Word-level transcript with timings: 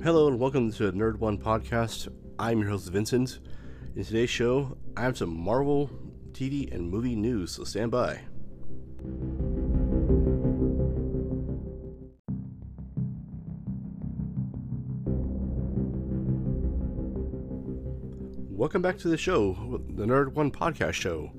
Hello 0.00 0.28
and 0.28 0.38
welcome 0.38 0.70
to 0.70 0.92
Nerd 0.92 1.18
One 1.18 1.36
Podcast. 1.36 2.06
I'm 2.38 2.60
your 2.60 2.68
host 2.68 2.88
Vincent. 2.88 3.40
In 3.96 4.04
today's 4.04 4.30
show, 4.30 4.78
I 4.96 5.02
have 5.02 5.18
some 5.18 5.36
Marvel 5.36 5.90
TV 6.30 6.72
and 6.72 6.88
movie 6.88 7.16
news, 7.16 7.50
so 7.50 7.64
stand 7.64 7.90
by. 7.90 8.20
Welcome 18.52 18.82
back 18.82 18.98
to 18.98 19.08
the 19.08 19.18
show, 19.18 19.82
the 19.90 20.04
Nerd 20.04 20.32
One 20.34 20.52
Podcast 20.52 20.92
Show. 20.92 21.32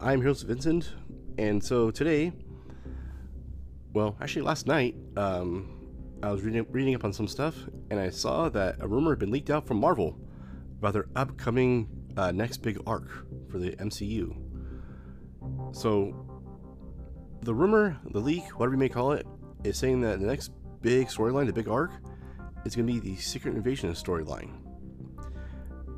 I'm 0.00 0.20
your 0.20 0.28
host 0.28 0.46
Vincent, 0.46 0.94
and 1.36 1.62
so 1.62 1.90
today, 1.90 2.32
well, 3.92 4.16
actually 4.22 4.42
last 4.42 4.66
night, 4.66 4.96
um, 5.18 5.79
I 6.22 6.30
was 6.30 6.42
reading, 6.42 6.66
reading 6.70 6.94
up 6.94 7.04
on 7.04 7.12
some 7.14 7.26
stuff, 7.26 7.54
and 7.90 7.98
I 7.98 8.10
saw 8.10 8.50
that 8.50 8.76
a 8.80 8.86
rumor 8.86 9.12
had 9.12 9.18
been 9.18 9.30
leaked 9.30 9.48
out 9.48 9.66
from 9.66 9.78
Marvel 9.80 10.18
about 10.78 10.92
their 10.92 11.06
upcoming 11.16 11.88
uh, 12.16 12.30
next 12.30 12.58
big 12.58 12.78
arc 12.86 13.08
for 13.50 13.58
the 13.58 13.70
MCU. 13.76 14.36
So, 15.72 16.26
the 17.40 17.54
rumor, 17.54 17.98
the 18.10 18.20
leak, 18.20 18.58
whatever 18.58 18.74
you 18.74 18.78
may 18.78 18.90
call 18.90 19.12
it, 19.12 19.26
is 19.64 19.78
saying 19.78 20.02
that 20.02 20.20
the 20.20 20.26
next 20.26 20.50
big 20.82 21.08
storyline, 21.08 21.46
the 21.46 21.54
big 21.54 21.68
arc, 21.68 21.92
is 22.66 22.76
going 22.76 22.86
to 22.86 22.92
be 22.92 23.00
the 23.00 23.16
Secret 23.16 23.54
Invasion 23.54 23.90
storyline. 23.92 24.50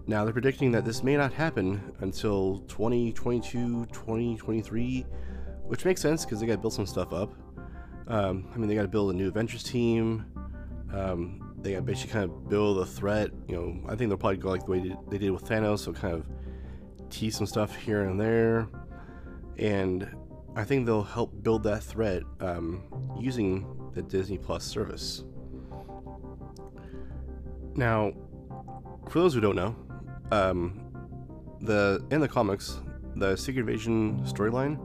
Now, 0.07 0.25
they're 0.25 0.33
predicting 0.33 0.71
that 0.73 0.85
this 0.85 1.03
may 1.03 1.17
not 1.17 1.33
happen 1.33 1.81
until 2.01 2.61
2022, 2.69 3.87
2023, 3.87 5.07
which 5.65 5.85
makes 5.85 6.01
sense 6.01 6.25
because 6.25 6.39
they 6.39 6.47
got 6.47 6.55
to 6.55 6.59
build 6.59 6.75
some 6.75 6.87
stuff 6.87 7.13
up. 7.13 7.35
Um, 8.09 8.49
I 8.55 8.59
mean, 8.59 8.69
they 8.69 8.75
got 8.75 8.83
to 8.83 8.89
build 8.89 9.13
a 9.13 9.17
new 9.17 9.29
Avengers 9.29 9.63
team. 9.63 10.27
Um, 10.93 11.55
they 11.61 11.73
got 11.73 11.79
to 11.79 11.83
basically 11.83 12.13
kind 12.13 12.25
of 12.25 12.49
build 12.49 12.79
a 12.79 12.87
threat. 12.87 13.31
You 13.49 13.57
know, 13.57 13.91
I 13.91 13.97
think 13.97 14.11
they'll 14.11 14.19
probably 14.19 14.39
go 14.39 14.51
like 14.51 14.65
the 14.65 14.71
way 14.71 14.97
they 15.09 15.19
did 15.19 15.31
with 15.31 15.45
Thanos, 15.45 15.81
so 15.81 15.93
kind 15.93 16.15
of 16.15 16.27
tease 17.11 17.37
some 17.37 17.47
stuff 17.47 17.77
here 17.77 18.03
and 18.03 18.21
there. 18.21 18.69
And 19.59 20.09
I 20.57 20.65
think 20.65 20.87
they'll 20.87 21.03
help 21.03 21.43
build 21.43 21.63
that 21.65 21.83
threat 21.83 22.23
um, 22.41 22.83
using 23.19 23.91
the 23.95 24.03
Disney 24.03 24.39
Plus 24.39 24.65
service. 24.65 25.25
Now, 27.75 28.13
for 29.09 29.21
those 29.21 29.35
who 29.35 29.41
don't 29.41 29.57
know, 29.57 29.77
um, 30.31 30.81
the 31.61 32.05
in 32.11 32.21
the 32.21 32.29
comics, 32.29 32.81
the 33.17 33.37
Secret 33.37 33.61
Invasion 33.61 34.21
storyline 34.25 34.79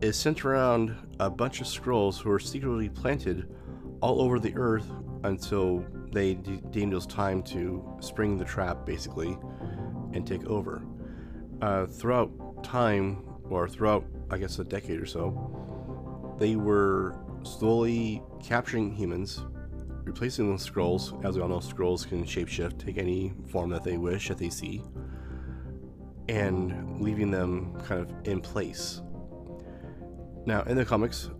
is 0.00 0.16
sent 0.16 0.44
around 0.44 0.94
a 1.18 1.28
bunch 1.28 1.60
of 1.60 1.66
Skrulls 1.66 2.20
who 2.20 2.30
are 2.30 2.38
secretly 2.38 2.88
planted 2.88 3.52
all 4.00 4.22
over 4.22 4.38
the 4.38 4.54
Earth 4.56 4.88
until 5.24 5.84
they 6.12 6.34
de- 6.34 6.58
deemed 6.70 6.92
it 6.92 6.96
was 6.96 7.06
time 7.06 7.42
to 7.42 7.84
spring 8.00 8.38
the 8.38 8.44
trap, 8.44 8.86
basically, 8.86 9.36
and 10.12 10.26
take 10.26 10.44
over. 10.46 10.82
Uh, 11.60 11.86
throughout 11.86 12.30
time, 12.62 13.24
or 13.50 13.68
throughout, 13.68 14.04
I 14.30 14.38
guess, 14.38 14.58
a 14.60 14.64
decade 14.64 15.00
or 15.00 15.06
so, 15.06 16.36
they 16.38 16.54
were 16.54 17.16
slowly 17.42 18.22
capturing 18.42 18.94
humans, 18.94 19.44
replacing 20.04 20.46
them 20.46 20.54
with 20.54 20.64
Skrulls. 20.64 21.24
As 21.24 21.34
we 21.34 21.42
all 21.42 21.48
know, 21.48 21.58
Skrulls 21.58 22.06
can 22.08 22.24
shapeshift, 22.24 22.78
take 22.78 22.98
any 22.98 23.32
form 23.50 23.70
that 23.70 23.82
they 23.82 23.96
wish, 23.96 24.28
that 24.28 24.38
they 24.38 24.50
see, 24.50 24.84
and 26.28 27.00
leaving 27.00 27.32
them 27.32 27.74
kind 27.80 28.00
of 28.00 28.12
in 28.24 28.40
place 28.40 29.00
now, 30.48 30.62
in 30.62 30.78
the 30.78 30.84
comics, 30.84 31.30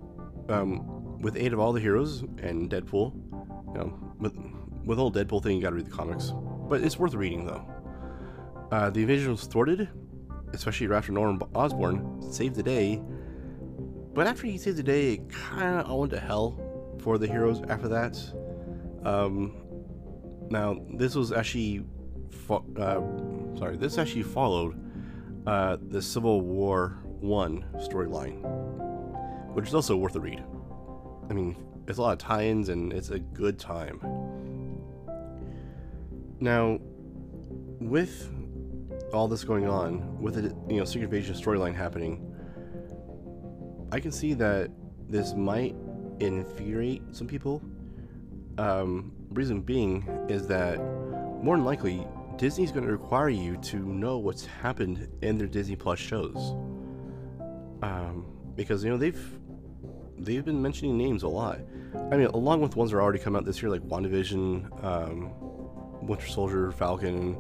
um, 0.51 1.19
with 1.23 1.35
eight 1.35 1.55
of 1.55 1.59
all 1.59 1.73
the 1.73 1.81
heroes 1.81 2.21
and 2.43 2.71
Deadpool, 2.71 3.15
you 3.73 3.75
know, 3.75 4.15
with, 4.19 4.37
with 4.85 4.99
whole 4.99 5.11
Deadpool 5.11 5.43
thing, 5.43 5.57
you 5.57 5.63
gotta 5.63 5.77
read 5.77 5.87
the 5.87 5.91
comics. 5.91 6.33
But 6.69 6.83
it's 6.83 6.99
worth 6.99 7.15
reading, 7.15 7.47
though. 7.47 7.67
Uh, 8.71 8.91
the 8.91 9.01
invasion 9.01 9.31
was 9.31 9.45
thwarted, 9.45 9.89
especially 10.53 10.95
after 10.95 11.11
Norman 11.11 11.41
Osborn 11.55 12.21
saved 12.31 12.55
the 12.55 12.63
day. 12.63 13.01
But 14.13 14.27
after 14.27 14.47
he 14.47 14.59
saved 14.59 14.77
the 14.77 14.83
day, 14.83 15.15
it 15.15 15.31
kind 15.31 15.81
of 15.81 15.91
all 15.91 16.01
went 16.01 16.13
to 16.13 16.21
hell 16.21 16.61
for 17.01 17.17
the 17.17 17.27
heroes 17.27 17.63
after 17.71 17.89
that. 17.89 18.19
Um, 19.05 19.57
now, 20.51 20.85
this 20.93 21.15
was 21.15 21.33
actually, 21.33 21.83
fo- 22.31 22.67
uh, 22.77 23.59
sorry, 23.59 23.79
this 23.79 23.97
actually 23.97 24.25
followed 24.25 24.79
uh, 25.47 25.79
the 25.81 26.03
Civil 26.03 26.43
War 26.43 26.99
One 27.21 27.65
storyline 27.77 28.45
which 29.59 29.67
is 29.67 29.75
also 29.75 29.97
worth 29.97 30.15
a 30.15 30.21
read. 30.21 30.45
I 31.29 31.33
mean, 31.33 31.57
it's 31.89 31.99
a 31.99 32.03
lot 32.03 32.13
of 32.13 32.19
tie-ins 32.19 32.69
and 32.69 32.93
it's 32.93 33.11
a 33.11 33.19
good 33.19 33.59
time. 33.59 33.99
Now, 36.39 36.79
with 37.81 38.31
all 39.13 39.27
this 39.27 39.43
going 39.43 39.67
on, 39.67 40.23
with 40.23 40.35
the 40.35 40.55
you 40.73 40.79
know 40.79 40.85
Secret 40.85 41.07
Invasion 41.07 41.35
storyline 41.35 41.75
happening, 41.75 42.33
I 43.91 43.99
can 43.99 44.13
see 44.13 44.33
that 44.35 44.71
this 45.09 45.35
might 45.35 45.75
infuriate 46.21 47.03
some 47.11 47.27
people. 47.27 47.61
Um, 48.59 49.11
reason 49.31 49.61
being 49.61 50.07
is 50.29 50.47
that 50.47 50.79
more 51.43 51.57
than 51.57 51.65
likely 51.65 52.07
Disney's 52.37 52.71
going 52.71 52.87
to 52.87 52.93
require 52.93 53.29
you 53.29 53.57
to 53.57 53.77
know 53.77 54.19
what's 54.19 54.47
happened 54.47 55.09
in 55.23 55.37
their 55.37 55.49
Disney 55.49 55.75
Plus 55.75 55.99
shows. 55.99 56.55
Um, 57.83 58.25
because 58.55 58.85
you 58.85 58.91
know 58.91 58.97
they've 58.97 59.38
they've 60.21 60.45
been 60.45 60.61
mentioning 60.61 60.97
names 60.97 61.23
a 61.23 61.29
lot. 61.29 61.61
I 62.11 62.17
mean, 62.17 62.27
along 62.27 62.61
with 62.61 62.77
ones 62.77 62.91
that 62.91 62.97
are 62.97 63.03
already 63.03 63.19
come 63.19 63.37
out 63.37 63.45
this 63.45 63.63
year, 63.63 63.71
like 63.71 63.83
WandaVision, 63.83 64.85
um, 64.85 65.33
Winter 66.07 66.27
Soldier, 66.27 66.73
Falcon, 66.73 67.37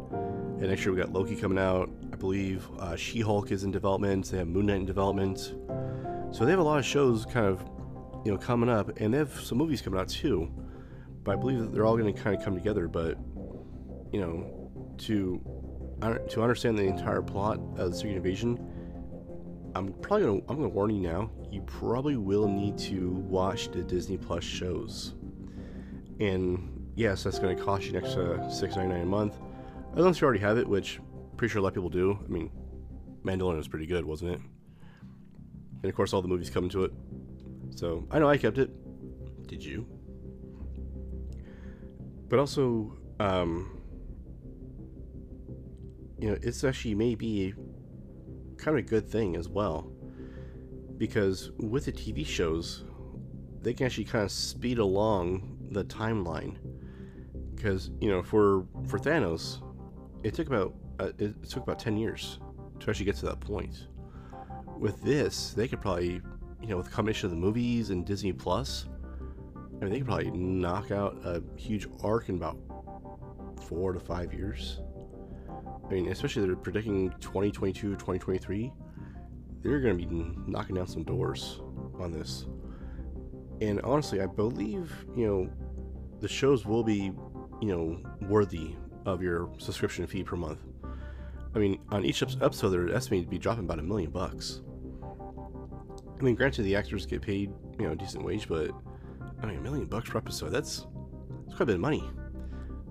and 0.58 0.68
next 0.68 0.84
year 0.84 0.92
we 0.92 1.00
got 1.00 1.12
Loki 1.12 1.36
coming 1.36 1.58
out. 1.58 1.90
I 2.12 2.16
believe 2.16 2.68
uh, 2.78 2.96
She 2.96 3.20
Hulk 3.20 3.50
is 3.52 3.64
in 3.64 3.70
development. 3.70 4.30
They 4.30 4.38
have 4.38 4.48
Moon 4.48 4.66
Knight 4.66 4.76
in 4.76 4.86
development. 4.86 5.54
So 6.30 6.44
they 6.44 6.50
have 6.50 6.60
a 6.60 6.64
lot 6.64 6.78
of 6.78 6.84
shows 6.84 7.24
kind 7.24 7.46
of, 7.46 7.64
you 8.24 8.32
know, 8.32 8.38
coming 8.38 8.68
up, 8.68 8.98
and 8.98 9.14
they 9.14 9.18
have 9.18 9.32
some 9.40 9.58
movies 9.58 9.80
coming 9.80 9.98
out 10.00 10.08
too. 10.08 10.50
But 11.24 11.32
I 11.32 11.36
believe 11.36 11.60
that 11.60 11.72
they're 11.72 11.86
all 11.86 11.96
going 11.96 12.12
to 12.12 12.20
kind 12.20 12.36
of 12.36 12.44
come 12.44 12.54
together. 12.54 12.88
But 12.88 13.18
you 14.12 14.20
know, 14.20 14.94
to 14.98 15.40
to 16.30 16.42
understand 16.42 16.78
the 16.78 16.84
entire 16.84 17.22
plot 17.22 17.58
of 17.76 17.90
the 17.90 17.96
Secret 17.96 18.16
Invasion, 18.16 18.58
I'm 19.78 19.92
probably 19.92 20.26
gonna 20.26 20.40
I'm 20.48 20.56
gonna 20.56 20.68
warn 20.68 20.90
you 20.90 21.00
now. 21.00 21.30
You 21.52 21.60
probably 21.62 22.16
will 22.16 22.48
need 22.48 22.76
to 22.78 23.10
watch 23.10 23.70
the 23.70 23.80
Disney 23.80 24.16
Plus 24.16 24.42
shows, 24.42 25.14
and 26.18 26.90
yes, 26.96 27.22
that's 27.22 27.38
gonna 27.38 27.54
cost 27.54 27.84
you 27.84 27.90
an 27.96 28.04
extra 28.04 28.50
six 28.50 28.74
ninety 28.74 28.92
nine 28.92 29.02
a 29.02 29.06
month, 29.06 29.36
unless 29.94 30.20
you 30.20 30.24
already 30.24 30.40
have 30.40 30.58
it, 30.58 30.66
which 30.66 30.98
pretty 31.36 31.52
sure 31.52 31.60
a 31.60 31.62
lot 31.62 31.68
of 31.68 31.74
people 31.74 31.90
do. 31.90 32.18
I 32.24 32.28
mean, 32.28 32.50
Mandalorian 33.22 33.56
was 33.56 33.68
pretty 33.68 33.86
good, 33.86 34.04
wasn't 34.04 34.32
it? 34.32 34.40
And 35.82 35.88
of 35.88 35.94
course, 35.94 36.12
all 36.12 36.22
the 36.22 36.28
movies 36.28 36.50
come 36.50 36.68
to 36.70 36.82
it. 36.82 36.92
So 37.76 38.04
I 38.10 38.18
know 38.18 38.28
I 38.28 38.36
kept 38.36 38.58
it. 38.58 38.70
Did 39.46 39.64
you? 39.64 39.86
But 42.28 42.40
also, 42.40 42.98
um, 43.20 43.80
you 46.18 46.30
know, 46.30 46.38
it's 46.42 46.64
actually 46.64 46.96
maybe 46.96 47.54
kind 48.58 48.78
of 48.78 48.84
a 48.84 48.88
good 48.88 49.08
thing 49.08 49.36
as 49.36 49.48
well. 49.48 49.90
Because 50.96 51.52
with 51.58 51.84
the 51.84 51.92
TV 51.92 52.26
shows, 52.26 52.84
they 53.62 53.72
can 53.72 53.86
actually 53.86 54.04
kind 54.04 54.24
of 54.24 54.32
speed 54.32 54.78
along 54.78 55.68
the 55.70 55.84
timeline. 55.84 56.56
Because 57.54 57.90
you 58.00 58.10
know, 58.10 58.22
for 58.22 58.66
for 58.86 58.98
Thanos, 58.98 59.62
it 60.22 60.34
took 60.34 60.48
about 60.48 60.74
uh, 60.98 61.12
it 61.18 61.48
took 61.48 61.62
about 61.62 61.78
ten 61.78 61.96
years 61.96 62.38
to 62.80 62.90
actually 62.90 63.06
get 63.06 63.16
to 63.16 63.26
that 63.26 63.40
point. 63.40 63.88
With 64.78 65.00
this, 65.02 65.52
they 65.54 65.66
could 65.66 65.80
probably, 65.80 66.20
you 66.60 66.68
know, 66.68 66.76
with 66.76 66.86
the 66.86 66.92
combination 66.92 67.26
of 67.26 67.30
the 67.32 67.36
movies 67.36 67.90
and 67.90 68.06
Disney 68.06 68.32
Plus, 68.32 68.86
I 69.80 69.84
mean, 69.84 69.92
they 69.92 69.98
could 69.98 70.06
probably 70.06 70.30
knock 70.30 70.90
out 70.90 71.18
a 71.24 71.42
huge 71.56 71.86
arc 72.02 72.28
in 72.28 72.36
about 72.36 72.56
four 73.62 73.92
to 73.92 74.00
five 74.00 74.32
years. 74.32 74.80
I 75.88 75.94
mean, 75.94 76.08
especially 76.08 76.46
they're 76.46 76.56
predicting 76.56 77.10
2022, 77.20 77.92
2023. 77.92 78.72
They're 79.62 79.80
going 79.80 79.98
to 79.98 80.06
be 80.06 80.14
knocking 80.46 80.76
down 80.76 80.86
some 80.86 81.02
doors 81.02 81.60
on 81.98 82.12
this. 82.12 82.46
And 83.60 83.80
honestly, 83.80 84.20
I 84.20 84.26
believe, 84.26 84.92
you 85.16 85.26
know, 85.26 85.50
the 86.20 86.28
shows 86.28 86.66
will 86.66 86.84
be, 86.84 87.12
you 87.60 87.68
know, 87.68 88.00
worthy 88.28 88.76
of 89.06 89.22
your 89.22 89.50
subscription 89.58 90.06
fee 90.06 90.22
per 90.22 90.36
month. 90.36 90.60
I 91.54 91.58
mean, 91.58 91.80
on 91.90 92.04
each 92.04 92.22
episode, 92.22 92.68
they're 92.68 92.94
estimated 92.94 93.26
to 93.26 93.30
be 93.30 93.38
dropping 93.38 93.64
about 93.64 93.78
a 93.78 93.82
million 93.82 94.10
bucks. 94.10 94.60
I 96.18 96.22
mean, 96.22 96.34
granted, 96.34 96.64
the 96.64 96.76
actors 96.76 97.06
get 97.06 97.22
paid, 97.22 97.50
you 97.78 97.86
know, 97.86 97.92
a 97.92 97.96
decent 97.96 98.24
wage, 98.24 98.48
but 98.48 98.70
I 99.42 99.46
mean, 99.46 99.58
a 99.58 99.60
million 99.62 99.86
bucks 99.86 100.10
per 100.10 100.18
episode, 100.18 100.50
that's, 100.50 100.86
that's 101.46 101.56
quite 101.56 101.62
a 101.62 101.66
bit 101.66 101.74
of 101.76 101.80
money. 101.80 102.04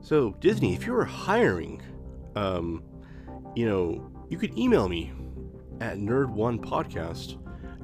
So, 0.01 0.31
Disney, 0.39 0.73
if 0.73 0.85
you 0.85 0.93
were 0.93 1.05
hiring 1.05 1.81
um, 2.37 2.83
you 3.55 3.67
know, 3.67 4.11
you 4.29 4.37
could 4.37 4.57
email 4.57 4.87
me 4.87 5.11
at 5.81 5.97
nerd1podcast 5.97 7.37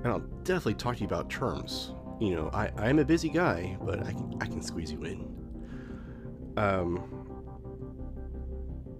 and 0.03 0.07
I'll 0.07 0.19
definitely 0.43 0.75
talk 0.75 0.95
to 0.95 1.01
you 1.01 1.07
about 1.07 1.29
terms. 1.29 1.93
You 2.19 2.35
know, 2.35 2.49
I, 2.53 2.71
I'm 2.77 2.99
a 2.99 3.05
busy 3.05 3.29
guy, 3.29 3.77
but 3.81 4.05
I 4.05 4.11
can, 4.11 4.37
I 4.41 4.45
can 4.45 4.61
squeeze 4.61 4.91
you 4.91 5.03
in. 5.03 5.27
Um, 6.57 7.27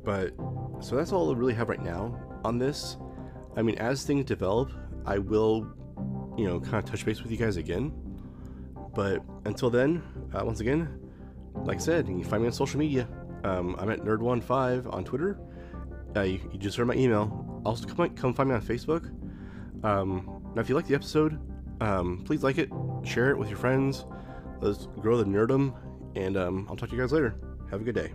but 0.03 0.33
so 0.81 0.95
that's 0.95 1.11
all 1.11 1.29
I 1.29 1.37
really 1.37 1.53
have 1.53 1.69
right 1.69 1.83
now 1.83 2.19
on 2.43 2.57
this. 2.57 2.97
I 3.55 3.61
mean, 3.61 3.77
as 3.77 4.03
things 4.03 4.25
develop, 4.25 4.71
I 5.05 5.19
will, 5.19 5.67
you 6.37 6.47
know, 6.47 6.59
kind 6.59 6.75
of 6.75 6.85
touch 6.85 7.05
base 7.05 7.21
with 7.21 7.31
you 7.31 7.37
guys 7.37 7.57
again. 7.57 7.93
But 8.95 9.21
until 9.45 9.69
then, 9.69 10.01
uh, 10.33 10.43
once 10.43 10.59
again, 10.59 10.99
like 11.53 11.77
I 11.77 11.79
said, 11.79 12.07
you 12.07 12.15
can 12.15 12.23
find 12.23 12.41
me 12.41 12.47
on 12.47 12.53
social 12.53 12.79
media. 12.79 13.07
Um, 13.43 13.75
I'm 13.79 13.89
at 13.89 13.99
nerd15 13.99 14.91
on 14.93 15.03
Twitter. 15.03 15.39
Uh, 16.15 16.21
you, 16.21 16.39
you, 16.51 16.59
just 16.59 16.77
heard 16.77 16.87
my 16.87 16.93
email. 16.93 17.61
Also, 17.65 17.87
come, 17.87 18.09
come 18.15 18.33
find 18.33 18.49
me 18.49 18.55
on 18.55 18.61
Facebook. 18.61 19.07
Um, 19.83 20.41
now, 20.55 20.61
if 20.61 20.69
you 20.69 20.75
like 20.75 20.87
the 20.87 20.95
episode, 20.95 21.39
um, 21.81 22.23
please 22.25 22.43
like 22.43 22.57
it, 22.57 22.69
share 23.03 23.31
it 23.31 23.37
with 23.37 23.49
your 23.49 23.57
friends. 23.57 24.05
Let's 24.61 24.87
grow 24.99 25.17
the 25.17 25.25
nerdum, 25.25 25.75
and 26.15 26.37
um, 26.37 26.67
I'll 26.69 26.75
talk 26.75 26.89
to 26.89 26.95
you 26.95 27.01
guys 27.01 27.11
later. 27.11 27.35
Have 27.69 27.81
a 27.81 27.83
good 27.83 27.95
day. 27.95 28.13